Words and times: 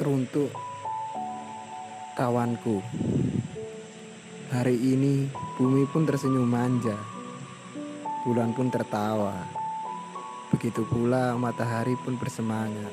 Teruntuk 0.00 0.48
kawanku, 2.16 2.80
hari 4.48 4.72
ini 4.72 5.28
bumi 5.60 5.84
pun 5.92 6.08
tersenyum 6.08 6.48
manja, 6.48 6.96
bulan 8.24 8.56
pun 8.56 8.72
tertawa, 8.72 9.44
begitu 10.56 10.88
pula 10.88 11.36
matahari 11.36 11.92
pun 12.00 12.16
bersemangat. 12.16 12.88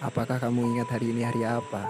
Apakah 0.00 0.40
kamu 0.40 0.72
ingat 0.72 0.88
hari 0.88 1.12
ini 1.12 1.20
hari 1.20 1.44
apa? 1.44 1.84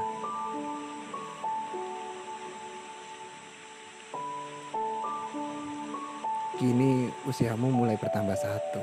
Kini 6.59 7.15
usiamu 7.31 7.71
mulai 7.71 7.95
bertambah 7.95 8.35
satu. 8.35 8.83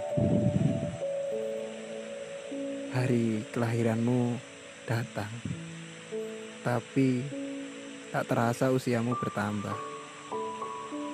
Hari 2.95 3.43
kelahiranmu 3.51 4.54
datang. 4.85 5.29
Tapi 6.61 7.21
tak 8.13 8.25
terasa 8.29 8.71
usiamu 8.71 9.17
bertambah. 9.17 9.75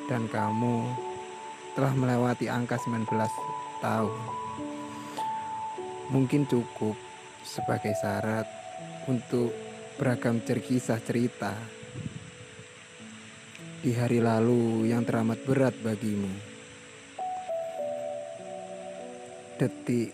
Dan 0.07 0.27
kamu 0.27 0.91
telah 1.73 1.95
melewati 1.95 2.52
angka 2.52 2.77
19 2.77 3.07
tahun. 3.79 4.21
Mungkin 6.12 6.43
cukup 6.52 6.99
sebagai 7.48 7.95
syarat 7.95 8.45
untuk 9.07 9.55
beragam 9.95 10.43
cerkisah 10.43 10.99
cerita 10.99 11.55
di 13.81 13.95
hari 13.95 14.20
lalu 14.21 14.91
yang 14.91 15.07
teramat 15.07 15.40
berat 15.48 15.73
bagimu. 15.79 16.51
detik 19.62 20.09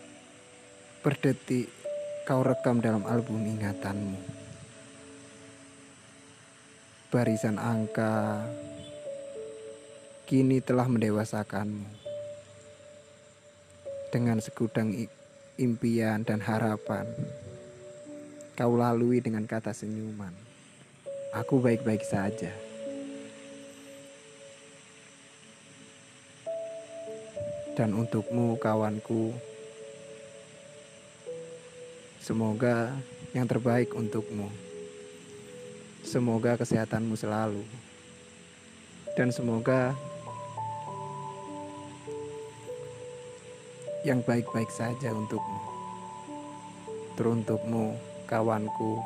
per 0.99 1.15
detik 1.23 1.71
kau 2.27 2.43
rekam 2.43 2.83
dalam 2.83 3.07
album 3.07 3.39
ingatanmu. 3.39 4.19
Barisan 7.07 7.55
angka 7.55 8.43
kini 10.27 10.59
telah 10.59 10.91
mendewasakanmu. 10.91 11.87
Dengan 14.11 14.43
segudang 14.43 14.91
impian 15.55 16.27
dan 16.27 16.43
harapan, 16.43 17.07
kau 18.59 18.75
lalui 18.75 19.23
dengan 19.23 19.47
kata 19.47 19.71
senyuman. 19.71 20.35
Aku 21.31 21.63
baik-baik 21.63 22.03
saja. 22.03 22.51
Dan 27.79 27.95
untukmu 27.95 28.59
kawanku, 28.59 29.31
semoga 32.27 32.91
yang 33.31 33.47
terbaik 33.47 33.95
untukmu. 33.95 34.51
Semoga 36.03 36.59
kesehatanmu 36.59 37.15
selalu. 37.15 37.63
Dan 39.15 39.31
semoga 39.31 39.95
yang 44.03 44.19
baik-baik 44.27 44.67
saja 44.67 45.15
untukmu. 45.15 45.59
Teruntukmu, 47.15 47.95
kawanku, 48.27 48.99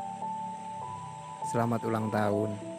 selamat 1.54 1.86
ulang 1.86 2.10
tahun. 2.10 2.71